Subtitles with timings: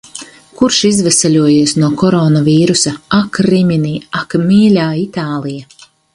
[0.59, 2.95] Kurš izveseļojies no koronavīrusa.
[3.19, 3.93] Ak, Rimini,
[4.23, 5.71] ak, mīļā Itālija!